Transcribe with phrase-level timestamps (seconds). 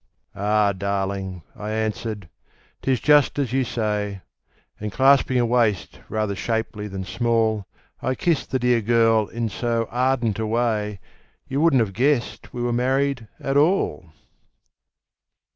[0.33, 0.73] "Ah!
[0.73, 2.27] darling," I answered,
[2.81, 4.21] "'tis just as you say;"
[4.79, 7.67] And clasping a waist rather shapely than small,
[8.01, 10.99] I kissed the dear girl in so ardent a way
[11.47, 14.09] You wouldn't have guessed we were married at all!